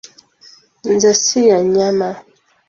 Nze 0.93 1.11
sirya 1.23 1.57
nnyama. 1.67 2.09